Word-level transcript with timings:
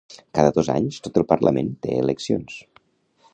Cada 0.37 0.53
dos 0.55 0.69
anys, 0.75 0.97
tot 1.07 1.19
el 1.21 1.27
Parlament 1.33 1.69
té 1.85 1.99
eleccions. 2.05 2.57